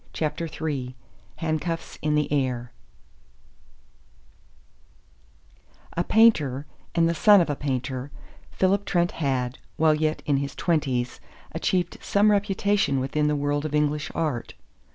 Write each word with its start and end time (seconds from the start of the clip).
CHAPTER 0.13 0.47
III 0.49 0.95
HANDCUFFS 1.35 1.99
IN 2.01 2.15
THE 2.15 2.27
AIR 2.33 2.71
A 5.93 6.03
painter 6.03 6.65
and 6.95 7.07
the 7.07 7.13
son 7.13 7.39
of 7.39 7.51
a 7.51 7.55
painter, 7.55 8.09
Philip 8.49 8.85
Trent 8.85 9.11
had, 9.11 9.59
while 9.77 9.93
yet 9.93 10.23
in 10.25 10.37
his 10.37 10.55
twenties, 10.55 11.19
achieved 11.51 11.99
some 12.01 12.31
reputation 12.31 12.99
within 12.99 13.27
the 13.27 13.35
world 13.35 13.63
of 13.63 13.75
English 13.75 14.09
art. 14.15 14.55